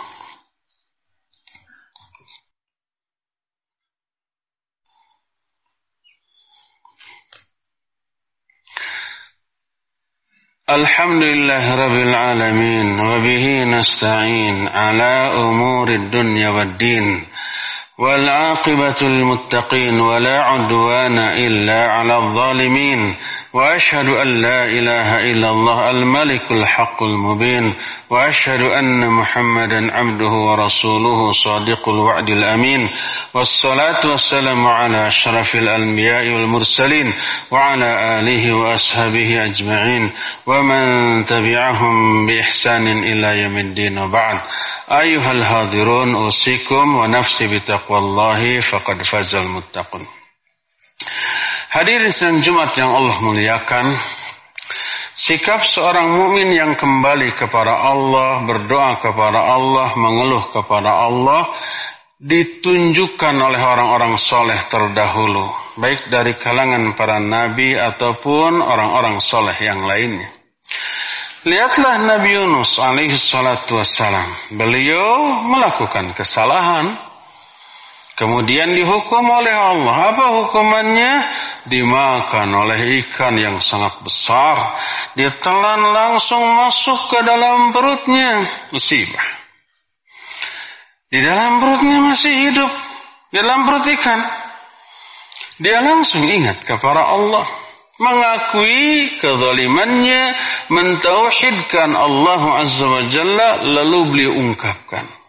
الحمد 10.71 11.23
لله 11.23 11.75
رب 11.75 11.97
العالمين 11.97 13.01
وبه 13.01 13.59
نستعين 13.59 14.69
على 14.69 15.31
أمور 15.39 15.89
الدنيا 15.89 16.49
والدين. 16.49 17.21
والعاقبة 17.99 18.95
للمتقين 19.03 20.01
ولا 20.01 20.43
عدوان 20.43 21.19
إلا 21.19 21.91
على 21.91 22.17
الظالمين 22.17 23.15
وأشهد 23.53 24.09
أن 24.09 24.43
لا 24.43 24.65
إله 24.65 25.21
إلا 25.21 25.51
الله 25.51 25.91
الملك 25.91 26.51
الحق 26.51 27.03
المبين 27.03 27.75
وأشهد 28.11 28.63
أن 28.63 29.09
محمدا 29.09 29.97
عبده 29.97 30.29
ورسوله 30.31 31.31
صادق 31.33 31.89
الوعد 31.89 32.31
الأمين 32.31 32.89
والصلاة 33.35 34.01
والسلام 34.11 34.67
على 34.67 35.07
أشرف 35.07 35.55
الأنبياء 35.55 36.25
والمرسلين 36.27 37.13
وعلى 37.51 38.21
آله 38.21 38.53
وأصحابه 38.53 39.45
أجمعين 39.45 40.11
ومن 40.47 41.25
تبعهم 41.25 42.27
بإحسان 42.27 42.87
إلى 42.87 43.43
يوم 43.43 43.59
الدين 43.59 43.99
وبعد. 43.99 44.39
أيها 44.93 45.33
الهادرون 45.33 46.15
أوصيكم 46.15 46.97
ونفسي 46.97 47.47
بتقوى 47.47 47.86
wallahi 47.89 48.63
faqad 48.63 49.03
fazal 49.03 49.47
muttaqun. 49.49 50.03
Hadirin 51.73 52.13
sedang 52.15 52.41
Jumat 52.41 52.73
yang 52.79 52.95
Allah 52.95 53.17
muliakan, 53.21 53.87
sikap 55.13 55.67
seorang 55.67 56.09
mukmin 56.09 56.55
yang 56.55 56.73
kembali 56.79 57.37
kepada 57.37 57.75
Allah, 57.85 58.45
berdoa 58.47 58.97
kepada 59.03 59.41
Allah, 59.45 59.93
mengeluh 59.99 60.45
kepada 60.53 61.05
Allah 61.05 61.53
ditunjukkan 62.17 63.37
oleh 63.37 63.61
orang-orang 63.61 64.17
soleh 64.17 64.57
terdahulu, 64.73 65.53
baik 65.77 66.09
dari 66.09 66.33
kalangan 66.41 66.97
para 66.97 67.21
nabi 67.21 67.77
ataupun 67.77 68.65
orang-orang 68.65 69.21
soleh 69.21 69.57
yang 69.61 69.85
lainnya. 69.85 70.33
Lihatlah 71.47 72.03
Nabi 72.03 72.35
Yunus 72.35 72.75
alaihissalatu 72.75 73.79
wassalam. 73.79 74.27
Beliau 74.59 75.47
melakukan 75.47 76.11
kesalahan. 76.11 76.91
Kemudian 78.17 78.73
dihukum 78.73 79.29
oleh 79.29 79.53
Allah. 79.53 80.17
Apa 80.17 80.25
hukumannya? 80.41 81.21
Dimakan 81.69 82.49
oleh 82.49 83.05
ikan 83.05 83.37
yang 83.37 83.61
sangat 83.61 84.01
besar. 84.01 84.73
Ditelan 85.13 85.85
langsung 85.93 86.41
masuk 86.41 87.13
ke 87.13 87.21
dalam 87.21 87.77
perutnya. 87.77 88.41
Musibah. 88.73 89.27
Di 91.13 91.21
dalam 91.21 91.61
perutnya 91.61 91.97
masih 92.09 92.33
hidup. 92.49 92.73
Di 93.29 93.37
dalam 93.37 93.69
perut 93.69 93.85
ikan. 93.85 94.21
Dia 95.61 95.85
langsung 95.85 96.25
ingat 96.25 96.65
kepada 96.65 97.13
Allah. 97.13 97.45
Mengakui 98.01 99.21
kezalimannya. 99.21 100.33
Mentauhidkan 100.73 101.93
Allah 101.93 102.65
Azza 102.65 102.87
wa 102.89 103.05
Jalla. 103.13 103.61
Lalu 103.61 103.99
beliau 104.09 104.33
ungkapkan. 104.41 105.26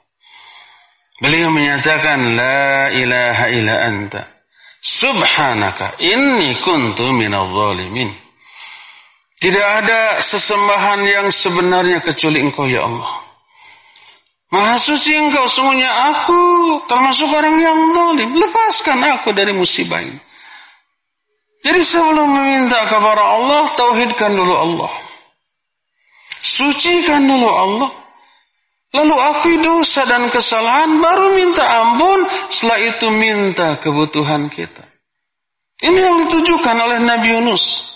Beliau 1.17 1.49
menyatakan 1.49 2.37
la 2.37 2.93
ilaha 2.93 3.45
illa 3.49 3.75
anta 3.89 4.21
subhanaka 4.81 5.97
inni 5.97 6.53
kuntu 6.61 7.09
minadh 7.09 7.49
zalimin. 7.49 8.09
Tidak 9.37 9.67
ada 9.81 10.17
sesembahan 10.17 11.01
yang 11.05 11.27
sebenarnya 11.29 12.01
kecuali 12.01 12.41
Engkau 12.41 12.65
ya 12.65 12.85
Allah. 12.85 13.21
Maha 14.49 14.81
suci 14.81 15.13
Engkau 15.13 15.45
semuanya 15.45 15.93
aku 16.13 16.41
termasuk 16.89 17.29
orang 17.29 17.61
yang 17.61 17.77
zalim. 17.93 18.29
Lepaskan 18.33 18.97
aku 19.17 19.33
dari 19.37 19.53
musibah 19.53 20.01
ini. 20.01 20.17
Jadi 21.61 21.81
sebelum 21.83 22.31
meminta 22.31 22.85
kepada 22.87 23.23
Allah, 23.27 23.67
tauhidkan 23.75 24.31
dulu 24.37 24.55
Allah. 24.55 24.91
Sucikan 26.39 27.27
dulu 27.27 27.49
Allah. 27.49 27.91
Lalu 28.95 29.15
akui 29.19 29.55
dosa 29.59 30.07
dan 30.07 30.31
kesalahan, 30.31 31.03
baru 31.03 31.35
minta 31.35 31.63
ampun, 31.63 32.23
setelah 32.47 32.79
itu 32.87 33.07
minta 33.11 33.75
kebutuhan 33.83 34.47
kita. 34.47 34.87
Ini 35.83 35.99
yang 35.99 36.17
ditujukan 36.25 36.77
oleh 36.79 37.03
Nabi 37.03 37.37
Yunus. 37.37 37.93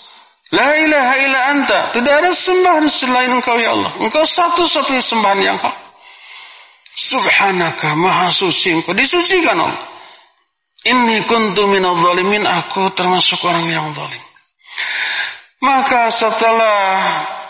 La 0.52 0.76
ilaha 0.76 1.14
illa 1.16 1.40
anta. 1.48 1.80
Tidak 1.96 2.12
ada 2.12 2.30
sembahan 2.30 2.86
selain 2.86 3.32
engkau 3.32 3.56
ya 3.56 3.72
Allah. 3.72 3.92
Engkau 4.04 4.22
satu-satunya 4.22 5.00
sembahan 5.00 5.40
yang 5.40 5.58
hak. 5.58 5.76
Subhanaka 6.92 7.96
maha 7.96 8.28
suci 8.28 8.76
engkau. 8.76 8.92
Disucikan 8.92 9.56
Allah. 9.56 9.82
Inni 10.84 11.24
kuntu 11.24 11.72
minal 11.72 11.96
zalimin. 11.96 12.44
Aku 12.44 12.92
termasuk 12.92 13.40
orang 13.48 13.64
yang 13.66 13.96
zalim. 13.96 14.22
Maka 15.64 16.12
setelah 16.12 17.00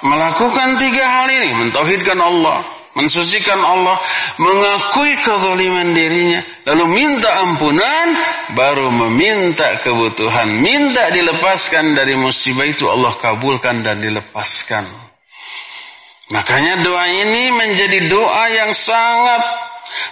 melakukan 0.06 0.78
tiga 0.78 1.02
hal 1.02 1.28
ini. 1.28 1.58
Mentauhidkan 1.58 2.16
Allah 2.22 2.81
mensucikan 2.92 3.56
Allah, 3.60 3.96
mengakui 4.36 5.16
kezaliman 5.24 5.96
dirinya, 5.96 6.44
lalu 6.68 6.84
minta 6.92 7.30
ampunan, 7.40 8.08
baru 8.52 8.92
meminta 8.92 9.80
kebutuhan, 9.80 10.60
minta 10.60 11.08
dilepaskan 11.08 11.96
dari 11.96 12.16
musibah 12.16 12.68
itu 12.68 12.88
Allah 12.88 13.16
kabulkan 13.16 13.80
dan 13.80 14.00
dilepaskan. 14.00 14.84
Makanya 16.32 16.80
doa 16.80 17.04
ini 17.12 17.52
menjadi 17.52 18.08
doa 18.08 18.44
yang 18.48 18.72
sangat 18.72 19.42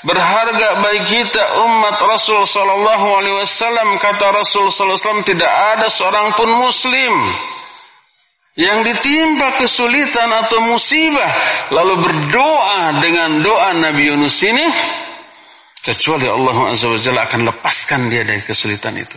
berharga 0.05 0.85
bagi 0.85 1.05
kita 1.09 1.65
umat 1.65 1.97
Rasul 1.97 2.45
sallallahu 2.45 3.07
alaihi 3.17 3.37
wasallam 3.41 3.97
kata 3.97 4.29
Rasul 4.29 4.69
sallallahu 4.69 4.97
alaihi 4.97 5.05
wasallam 5.05 5.25
tidak 5.25 5.53
ada 5.77 5.87
seorang 5.89 6.37
pun 6.37 6.49
muslim 6.53 7.15
yang 8.61 8.85
ditimpa 8.85 9.57
kesulitan 9.57 10.29
atau 10.29 10.61
musibah 10.69 11.33
lalu 11.73 12.05
berdoa 12.05 13.01
dengan 13.01 13.41
doa 13.41 13.73
Nabi 13.73 14.13
Yunus 14.13 14.37
ini 14.45 14.69
kecuali 15.81 16.29
Allah 16.29 16.69
Azza 16.69 16.93
wa 16.93 17.01
Jalla 17.01 17.25
akan 17.25 17.49
lepaskan 17.49 18.13
dia 18.13 18.21
dari 18.21 18.45
kesulitan 18.45 19.01
itu. 19.01 19.17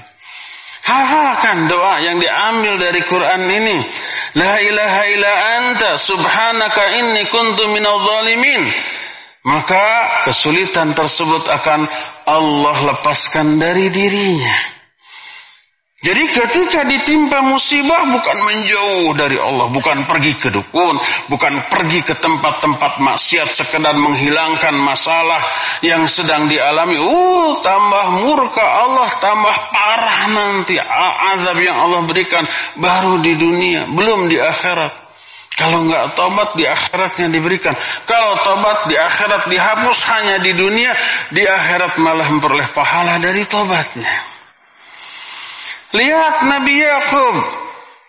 Hafalkan 0.84 1.72
doa 1.72 2.04
yang 2.04 2.20
diambil 2.20 2.76
dari 2.76 3.04
Quran 3.08 3.48
ini. 3.48 3.78
La 4.36 4.60
ilaha 4.60 5.02
illa 5.08 5.34
anta 5.64 5.96
subhanaka 5.96 6.92
inni 7.00 7.24
kuntu 7.32 7.72
minal 7.72 8.04
zalimin. 8.04 8.68
Maka 9.44 10.24
kesulitan 10.28 10.96
tersebut 10.96 11.48
akan 11.52 11.88
Allah 12.28 12.78
lepaskan 12.96 13.60
dari 13.60 13.92
dirinya. 13.92 14.83
Jadi 16.04 16.36
ketika 16.36 16.84
ditimpa 16.84 17.40
musibah 17.48 18.04
bukan 18.12 18.38
menjauh 18.44 19.16
dari 19.16 19.40
Allah, 19.40 19.72
bukan 19.72 20.04
pergi 20.04 20.36
ke 20.36 20.52
dukun, 20.52 21.00
bukan 21.32 21.54
pergi 21.72 22.04
ke 22.04 22.20
tempat-tempat 22.20 23.00
maksiat 23.00 23.48
sekedar 23.48 23.96
menghilangkan 23.96 24.76
masalah 24.84 25.40
yang 25.80 26.04
sedang 26.12 26.52
dialami. 26.52 27.00
Uh, 27.00 27.56
tambah 27.64 28.20
murka 28.20 28.68
Allah, 28.68 29.16
tambah 29.16 29.56
parah 29.72 30.28
nanti 30.28 30.76
azab 30.76 31.56
yang 31.64 31.80
Allah 31.80 32.04
berikan 32.04 32.44
baru 32.76 33.24
di 33.24 33.40
dunia, 33.40 33.88
belum 33.88 34.28
di 34.28 34.44
akhirat. 34.44 34.92
Kalau 35.56 35.88
nggak 35.88 36.20
tobat 36.20 36.60
di 36.60 36.68
akhiratnya 36.68 37.32
diberikan. 37.32 37.80
Kalau 38.04 38.44
tobat 38.44 38.92
di 38.92 39.00
akhirat 39.00 39.48
dihapus 39.48 39.98
hanya 40.12 40.36
di 40.44 40.52
dunia, 40.52 40.92
di 41.32 41.48
akhirat 41.48 41.96
malah 42.04 42.28
memperoleh 42.28 42.76
pahala 42.76 43.24
dari 43.24 43.48
tobatnya. 43.48 44.34
Lihat 45.94 46.36
Nabi 46.50 46.74
Yakub. 46.82 47.36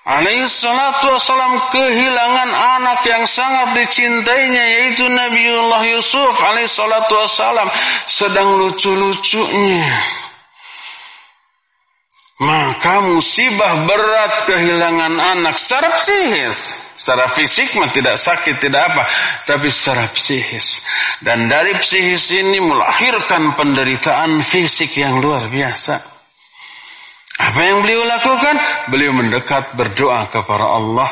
Alaihi 0.04 0.48
salatu 0.48 1.16
wassalam 1.16 1.64
kehilangan 1.72 2.52
anak 2.52 3.08
yang 3.08 3.24
sangat 3.24 3.72
dicintainya 3.72 4.64
yaitu 4.76 5.08
Nabiullah 5.08 5.80
Yusuf 5.96 6.36
alaihi 6.44 6.68
salatu 6.68 7.24
wassalam 7.24 7.68
sedang 8.04 8.60
lucu-lucunya. 8.60 9.96
Maka 12.36 13.00
musibah 13.00 13.88
berat 13.88 14.44
kehilangan 14.44 15.16
anak 15.16 15.56
secara 15.56 15.96
psikis. 15.96 16.60
Secara 17.00 17.24
fisik 17.32 17.72
mah 17.80 17.88
tidak 17.88 18.20
sakit 18.20 18.60
tidak 18.60 18.92
apa 18.92 19.08
tapi 19.48 19.72
secara 19.72 20.12
psikis. 20.12 20.84
Dan 21.24 21.48
dari 21.48 21.80
psikis 21.80 22.28
ini 22.28 22.60
melahirkan 22.60 23.56
penderitaan 23.56 24.44
fisik 24.44 25.00
yang 25.00 25.24
luar 25.24 25.48
biasa 25.48 26.13
apa 27.54 27.70
yang 27.70 27.86
beliau 27.86 28.02
lakukan? 28.02 28.58
Beliau 28.90 29.14
mendekat 29.14 29.78
berdoa 29.78 30.26
kepada 30.26 30.74
Allah. 30.74 31.06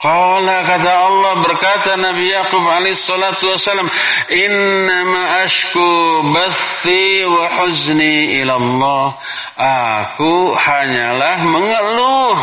Qala 0.00 0.64
kata 0.64 0.88
Allah 0.96 1.44
berkata 1.44 2.00
Nabi 2.00 2.32
Yaqub 2.32 2.64
alaihi 2.64 2.96
salatu 2.96 3.52
wasalam, 3.52 3.84
"Innama 4.32 5.44
ashku 5.44 5.84
bathi 6.32 7.28
wa 7.28 7.60
huzni 7.60 8.32
ila 8.40 8.56
Allah." 8.56 9.06
Aku 9.60 10.56
hanyalah 10.56 11.44
mengeluh, 11.52 12.36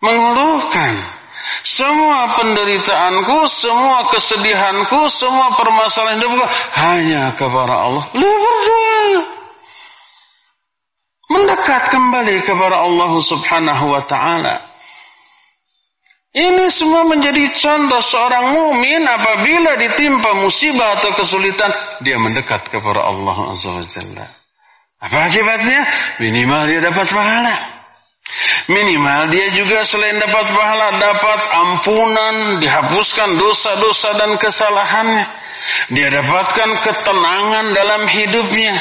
mengeluhkan 0.00 0.96
semua 1.60 2.40
penderitaanku, 2.40 3.52
semua 3.52 4.08
kesedihanku, 4.08 5.12
semua 5.12 5.52
permasalahan 5.60 6.24
hidupku 6.24 6.40
hanya 6.72 7.36
kepada 7.36 7.84
Allah. 7.84 8.08
Beliau 8.16 8.32
berdoa 8.32 8.89
mendekat 11.40 11.88
kembali 11.88 12.44
kepada 12.44 12.84
Allah 12.84 13.12
Subhanahu 13.16 13.96
wa 13.96 14.02
taala. 14.04 14.60
Ini 16.30 16.70
semua 16.70 17.08
menjadi 17.10 17.50
contoh 17.50 17.98
seorang 17.98 18.54
mukmin 18.54 19.02
apabila 19.02 19.74
ditimpa 19.74 20.38
musibah 20.38 21.02
atau 21.02 21.10
kesulitan, 21.18 21.74
dia 22.06 22.22
mendekat 22.22 22.70
kepada 22.70 23.02
Allah 23.02 23.50
Azza 23.50 23.74
wa. 23.74 24.28
Apa 25.00 25.18
akibatnya? 25.26 25.80
Minimal 26.22 26.70
dia 26.70 26.80
dapat 26.86 27.08
pahala. 27.10 27.56
Minimal 28.70 29.34
dia 29.34 29.50
juga 29.50 29.82
selain 29.82 30.22
dapat 30.22 30.54
pahala, 30.54 31.02
dapat 31.02 31.40
ampunan, 31.50 32.62
dihapuskan 32.62 33.34
dosa-dosa 33.34 34.14
dan 34.14 34.38
kesalahannya. 34.38 35.26
Dia 35.90 36.08
dapatkan 36.08 36.70
ketenangan 36.80 37.66
dalam 37.74 38.02
hidupnya. 38.06 38.74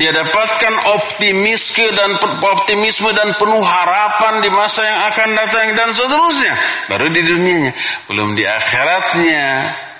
Dia 0.00 0.10
dapatkan 0.10 0.74
optimisme 0.98 1.92
dan 1.94 2.18
optimisme 2.42 3.12
dan 3.14 3.36
penuh 3.38 3.62
harapan 3.62 4.42
di 4.42 4.50
masa 4.50 4.82
yang 4.82 5.00
akan 5.12 5.28
datang 5.38 5.66
dan 5.78 5.90
seterusnya. 5.94 6.54
Baru 6.90 7.06
di 7.12 7.22
dunianya, 7.22 7.72
belum 8.10 8.34
di 8.34 8.44
akhiratnya 8.48 9.46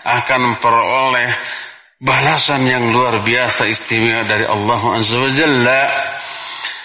akan 0.05 0.39
memperoleh 0.53 1.31
balasan 2.03 2.69
yang 2.69 2.93
luar 2.93 3.25
biasa 3.25 3.71
istimewa 3.71 4.29
dari 4.29 4.45
Allah 4.45 4.83
Azza 4.99 5.17
wa 5.17 5.31
Jalla. 5.31 5.83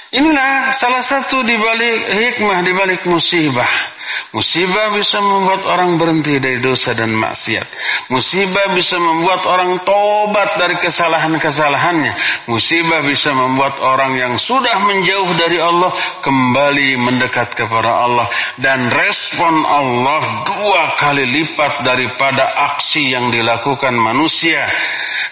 Inilah 0.09 0.73
salah 0.73 1.05
satu 1.05 1.45
di 1.45 1.53
balik 1.53 1.97
hikmah 2.09 2.65
di 2.65 2.73
balik 2.73 3.05
musibah. 3.05 3.98
Musibah 4.29 4.93
bisa 4.93 5.17
membuat 5.17 5.65
orang 5.65 5.97
berhenti 5.97 6.37
dari 6.37 6.61
dosa 6.61 6.93
dan 6.93 7.09
maksiat. 7.17 7.65
Musibah 8.13 8.69
bisa 8.77 9.01
membuat 9.01 9.41
orang 9.49 9.81
tobat 9.81 10.53
dari 10.61 10.77
kesalahan-kesalahannya. 10.77 12.45
Musibah 12.45 13.01
bisa 13.01 13.33
membuat 13.33 13.81
orang 13.81 14.13
yang 14.17 14.33
sudah 14.37 14.85
menjauh 14.85 15.33
dari 15.33 15.57
Allah 15.57 15.93
kembali 16.21 17.01
mendekat 17.09 17.57
kepada 17.57 18.05
Allah. 18.05 18.27
Dan 18.61 18.93
respon 18.93 19.65
Allah 19.65 20.45
dua 20.45 20.93
kali 21.01 21.25
lipat 21.25 21.81
daripada 21.81 22.53
aksi 22.73 23.09
yang 23.09 23.33
dilakukan 23.33 23.97
manusia. 23.97 24.69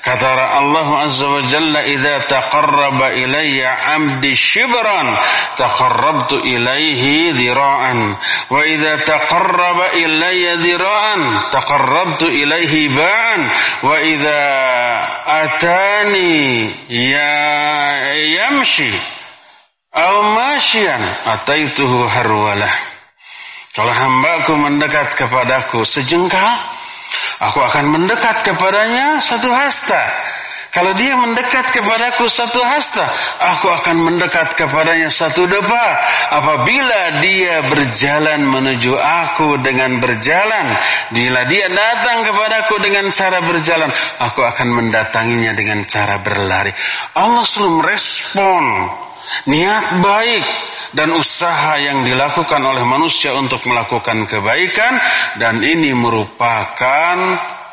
Kata 0.08 0.32
Allah 0.63 0.88
Azza 1.04 1.28
wa 1.28 1.43
Jalla, 1.43 1.84
"Idza 1.84 2.24
taqarraba 2.32 3.12
ilayya 3.12 3.76
'abdi 3.76 4.32
shibran, 4.39 5.08
taqarrabtu 5.60 6.48
ilayhi 6.48 7.36
dhira'an." 7.36 8.15
Wa 8.48 8.56
idza 8.63 9.04
taqarraba 9.04 10.00
ilayya 10.00 10.63
dhira'an, 10.63 11.52
taqarrabtu 11.52 12.32
ilayhi 12.32 12.88
ba'an. 12.88 13.41
Wa 13.84 14.00
idza 14.00 14.39
atani 15.43 16.72
ya 16.88 17.36
yamshi 18.15 18.96
aw 19.91 20.15
masyian, 20.24 21.04
ataituhu 21.36 22.08
harwalah. 22.08 22.72
Kalau 23.76 23.91
hambaku 23.91 24.56
mendekat 24.56 25.20
kepadaku 25.20 25.84
sejengkal, 25.84 26.77
Aku 27.38 27.60
akan 27.62 27.86
mendekat 27.93 28.41
kepadanya 28.41 29.22
satu 29.22 29.50
hasta. 29.54 30.04
Kalau 30.67 30.93
dia 30.93 31.15
mendekat 31.15 31.74
kepadaku 31.74 32.28
satu 32.30 32.60
hasta, 32.62 33.08
aku 33.39 33.72
akan 33.72 33.98
mendekat 33.98 34.54
kepadanya 34.54 35.10
satu 35.10 35.48
depa. 35.48 35.86
Apabila 36.30 37.24
dia 37.24 37.65
berjalan 37.65 38.46
menuju 38.46 38.93
aku 38.93 39.58
dengan 39.63 39.98
berjalan, 40.04 40.67
bila 41.15 41.48
dia 41.48 41.72
datang 41.72 42.28
kepadaku 42.28 42.84
dengan 42.84 43.10
cara 43.15 43.41
berjalan, 43.41 43.89
aku 44.22 44.43
akan 44.43 44.67
mendatanginya 44.78 45.56
dengan 45.56 45.82
cara 45.88 46.22
berlari. 46.22 46.76
Allah 47.15 47.48
selalu 47.48 47.72
merespon 47.82 48.63
niat 49.48 50.04
baik 50.04 50.46
dan 50.96 51.12
usaha 51.12 51.76
yang 51.80 52.08
dilakukan 52.08 52.63
oleh 52.63 52.88
manusia 52.88 53.36
untuk 53.36 53.60
melakukan 53.68 54.24
kebaikan 54.24 54.94
dan 55.36 55.60
ini 55.60 55.92
merupakan 55.92 57.18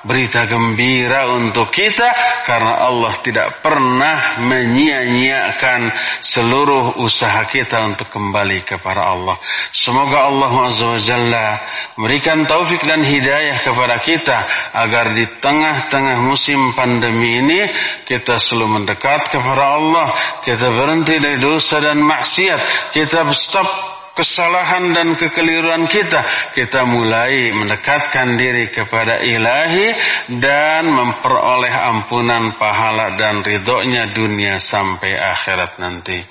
berita 0.04 0.44
gembira 0.44 1.32
untuk 1.32 1.72
kita 1.72 2.12
karena 2.44 2.84
Allah 2.84 3.16
tidak 3.24 3.64
pernah 3.64 4.40
menyia-nyiakan 4.44 5.88
seluruh 6.20 7.00
usaha 7.00 7.44
kita 7.48 7.80
untuk 7.88 8.12
kembali 8.12 8.68
kepada 8.68 9.16
Allah. 9.16 9.36
Semoga 9.72 10.28
Allah 10.28 10.52
Azza 10.68 10.84
wa 10.84 11.00
Jalla 11.00 11.48
memberikan 11.96 12.44
taufik 12.44 12.84
dan 12.84 13.00
hidayah 13.00 13.64
kepada 13.64 13.96
kita 14.04 14.38
agar 14.76 15.16
di 15.16 15.24
tengah-tengah 15.40 16.20
musim 16.20 16.76
pandemi 16.76 17.40
ini 17.40 17.60
kita 18.04 18.36
selalu 18.36 18.80
mendekat 18.80 19.32
kepada 19.32 19.64
Allah, 19.80 20.08
kita 20.44 20.68
berhenti 20.68 21.16
dari 21.16 21.40
dosa 21.40 21.80
dan 21.80 22.04
maksiat, 22.04 22.92
kita 22.92 23.24
stop 23.32 23.93
kesalahan 24.14 24.94
dan 24.94 25.18
kekeliruan 25.18 25.90
kita, 25.90 26.22
kita 26.54 26.86
mulai 26.86 27.50
mendekatkan 27.50 28.38
diri 28.38 28.70
kepada 28.70 29.18
ilahi 29.20 29.90
dan 30.38 30.86
memperoleh 30.86 31.74
ampunan 31.74 32.54
pahala 32.54 33.18
dan 33.18 33.42
ridhonya 33.42 34.14
dunia 34.14 34.62
sampai 34.62 35.18
akhirat 35.18 35.82
nanti. 35.82 36.22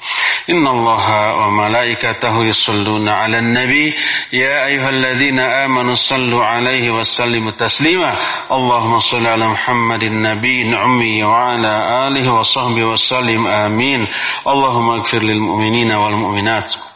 Inna 0.47 0.75
Allah 0.75 1.05
wa 1.39 1.67
malaikatahu 1.67 2.47
yusalluna 2.47 3.23
ala 3.23 3.39
nabi. 3.39 3.95
Ya 4.31 4.67
ayuhalladzina 4.67 5.63
amanu 5.67 5.95
sallu 5.95 6.39
alaihi 6.39 6.91
wa 6.91 7.03
sallimu 7.03 7.55
taslima. 7.55 8.15
Allahumma 8.51 8.99
salli 8.99 9.27
ala 9.27 9.51
Muhammadin 9.51 10.19
nabi 10.19 10.67
ummi 10.67 11.23
wa 11.23 11.55
ala 11.55 12.07
alihi 12.11 12.27
wa 12.27 12.43
sahbihi 12.43 12.87
wa 12.87 12.99
sallim. 12.99 13.47
Amin. 13.47 14.03
Allahumma 14.43 14.99
agfir 14.99 15.23
lil 15.23 15.39
mu'minina 15.39 15.95
wal 15.99 16.19
mu'minat 16.19 16.92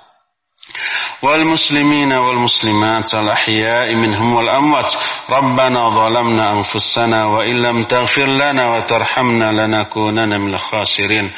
والمسلمين 1.22 2.14
والمسلمات 2.14 3.14
الأحياء 3.14 3.96
منهم 3.96 4.34
والأموات. 4.34 4.94
ربنا 5.30 5.90
ظلمنا 5.90 6.54
أنفسنا 6.54 7.26
وإن 7.26 7.62
لم 7.62 7.84
تغفر 7.84 8.26
لنا 8.26 8.76
وترحمنا 8.76 9.52
لنكونن 9.52 10.42
من 10.42 10.54
الخاسرين. 10.54 11.32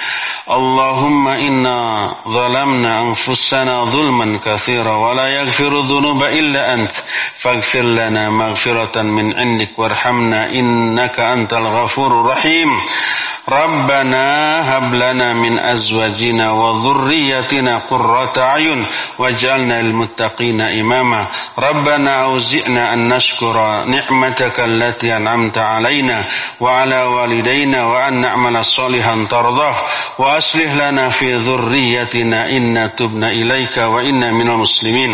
اللهم 0.52 1.28
إنا 1.28 1.82
ظلمنا 2.28 3.02
أنفسنا 3.02 3.86
ظلما 3.86 4.40
كثيرا 4.46 4.96
ولا 4.96 5.28
يغفر 5.28 5.80
الذنوب 5.80 6.24
إلا 6.24 6.74
أنت. 6.74 6.92
فاغفر 7.36 7.82
لنا 7.82 8.30
مغفرة 8.30 9.02
من 9.02 9.40
عندك 9.40 9.80
وارحمنا 9.80 10.50
إنك 10.50 11.20
أنت 11.20 11.54
الغفور 11.54 12.22
الرحيم. 12.22 12.70
ربنا 13.52 14.24
هب 14.78 14.94
لنا 14.94 15.34
من 15.34 15.60
أزواجنا 15.60 16.52
وذريتنا 16.52 17.78
قرة 17.78 18.34
أعين 18.38 18.86
واجعلنا 19.18 19.82
للمتقين 19.82 20.62
إماما. 20.62 21.28
ربنا 21.60 22.24
أوزئنا 22.24 22.94
أن 22.94 23.14
نشكر 23.14 23.86
نعمتك 23.86 24.60
التي 24.60 25.18
أنعمت 25.18 25.58
علينا 25.58 26.24
وعلى 26.60 27.04
والدينا 27.04 27.86
وأن 27.86 28.22
نعمل 28.22 28.66
صالحا 28.66 29.28
ترضاه. 29.30 29.76
وأصلح 30.20 30.74
لنا 30.74 31.10
في 31.10 31.36
ذريتنا 31.36 32.50
إنا 32.50 32.88
تبنا 32.88 33.30
إليك 33.30 33.78
وإنا 33.78 34.32
من 34.32 34.50
المسلمين. 34.50 35.10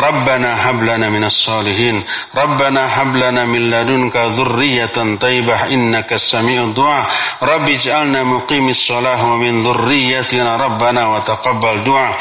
ربنا 0.00 0.70
هب 0.70 0.82
لنا 0.82 1.10
من 1.10 1.24
الصالحين. 1.24 2.02
ربنا 2.36 3.02
هب 3.02 3.16
لنا 3.16 3.44
من 3.44 3.70
لدنك 3.70 4.16
ذرية 4.16 5.16
طيبة 5.20 5.66
إنك 5.66 6.12
السميع 6.12 6.62
الدعاء. 6.62 7.06
رب 7.42 7.71
اجعلنا 7.72 8.22
مقيم 8.22 8.68
الصلاة 8.68 9.32
ومن 9.32 9.62
ذريتنا 9.62 10.56
ربنا 10.56 11.06
وتقبل 11.06 11.84
دعاء. 11.86 12.16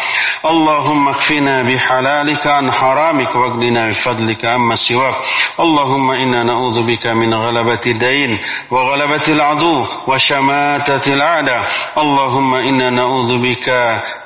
اللهم 0.46 1.08
اكفنا 1.10 1.62
بحلالك 1.62 2.48
عن 2.48 2.72
حرامك 2.72 3.36
واغننا 3.36 3.90
بفضلك 3.90 4.46
عما 4.46 4.76
سواك. 4.76 5.16
اللهم 5.60 6.12
إنا 6.12 6.44
نعوذ 6.44 6.82
بك 6.82 7.08
من 7.08 7.34
غلبة 7.34 7.80
الدين 7.88 8.40
وغلبة 8.72 9.22
العدو 9.28 9.86
وشماتة 10.08 11.14
الأعداء. 11.14 11.68
اللهم 11.98 12.54
إنا 12.56 12.90
نعوذ 12.90 13.38
بك 13.38 13.68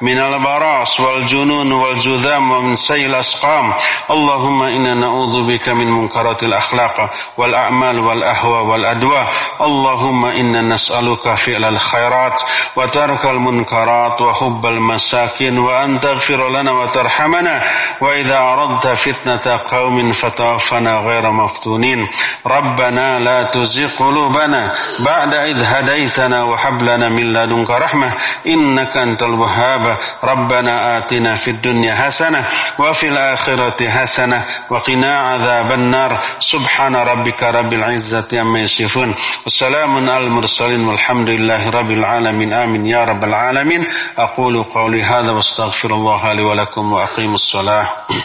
من 0.02 0.18
البراس 0.20 1.00
والجنون 1.00 1.72
والجذام 1.72 2.52
ومن 2.52 2.76
سيء 2.76 3.06
الأسقام. 3.06 3.74
اللهم 4.12 4.64
إنا 4.64 4.94
نعوذ 5.00 5.48
بك 5.48 5.70
من 5.70 5.92
منكرات 5.92 6.44
الأخلاق 6.44 7.14
والأعمال 7.38 8.00
والأهوى 8.00 8.60
والأدواء. 8.60 9.28
اللهم 9.62 10.26
إنا 10.26 10.62
نسألك 10.62 11.15
فعل 11.24 11.64
الخيرات 11.64 12.42
وترك 12.76 13.26
المنكرات 13.26 14.22
وحب 14.22 14.66
المساكين 14.66 15.58
وأن 15.58 16.00
تغفر 16.00 16.50
لنا 16.50 16.72
وترحمنا. 16.72 17.62
وإذا 18.02 18.38
أردت 18.38 18.88
فتنة 18.88 19.60
قوم 19.68 20.12
فتوفنا 20.12 20.98
غير 20.98 21.32
مفتونين. 21.32 22.08
ربنا 22.48 23.20
لا 23.20 23.44
تزغ 23.44 23.98
قلوبنا 24.00 24.72
بعد 25.06 25.34
إذ 25.34 25.64
هديتنا 25.64 26.44
وهب 26.44 26.82
لنا 26.82 27.10
من 27.10 27.34
لدنك 27.34 27.70
رحمة 27.70 28.12
إنك 28.48 28.98
أنت 28.98 29.24
الوهاب. 29.24 29.98
ربنا 30.24 30.98
آتنا 30.98 31.36
في 31.36 31.52
الدنيا 31.52 31.96
حسنة 31.96 32.48
وفي 32.80 33.08
الآخرة 33.08 33.90
حسنة 33.90 34.46
وقنا 34.70 35.20
عذاب 35.20 35.72
النار. 35.72 36.20
سبحان 36.40 36.96
ربك 36.96 37.44
رب 37.44 37.74
العزة 37.74 38.28
عما 38.34 38.60
يصفون. 38.60 39.16
وسلام 39.46 40.10
على 40.10 40.24
المرسلين 40.24 40.88
والحمد 40.88 41.30
لله 41.30 41.70
رب 41.70 41.92
العالمين. 41.92 42.54
آمين 42.54 42.86
يا 42.86 43.04
رب 43.04 43.24
العالمين. 43.24 43.86
أقول 44.18 44.64
قولي 44.64 45.04
هذا 45.04 45.32
واستغفر 45.32 45.94
الله 45.94 46.34
لي 46.34 46.42
ولكم 46.42 46.94
وأقيم 46.94 47.34
الصلاة. 47.34 47.85
uh, 47.86 48.22